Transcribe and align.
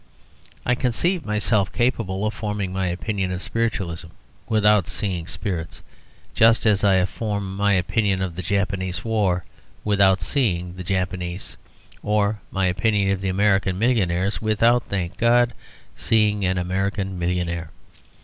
I 0.65 0.73
conceive 0.73 1.27
myself 1.27 1.71
capable 1.71 2.25
of 2.25 2.33
forming 2.33 2.73
my 2.73 2.87
opinion 2.87 3.31
of 3.31 3.43
Spiritualism 3.43 4.07
without 4.49 4.87
seeing 4.87 5.27
spirits, 5.27 5.83
just 6.33 6.65
as 6.65 6.83
I 6.83 7.05
form 7.05 7.55
my 7.55 7.73
opinion 7.73 8.19
of 8.23 8.35
the 8.35 8.41
Japanese 8.41 9.05
War 9.05 9.45
without 9.83 10.23
seeing 10.23 10.75
the 10.75 10.83
Japanese, 10.83 11.55
or 12.01 12.41
my 12.49 12.65
opinion 12.65 13.11
of 13.11 13.23
American 13.23 13.77
millionaires 13.77 14.41
without 14.41 14.81
(thank 14.85 15.17
God) 15.17 15.53
seeing 15.95 16.45
an 16.45 16.57
American 16.57 17.19
millionaire. 17.19 17.69